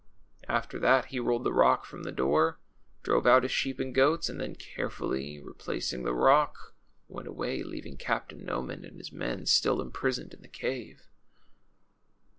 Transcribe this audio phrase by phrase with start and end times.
[0.49, 2.59] After that he rolled the rock from the door,
[3.03, 6.73] drove out his slieep and goats, and then, carefully re placing the rock,
[7.07, 11.03] went away, leaving Captain Noman and his men still imprisoned in the cave.